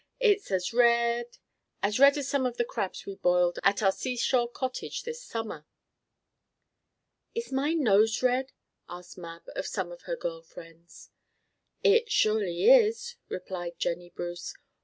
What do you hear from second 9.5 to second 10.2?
of some of her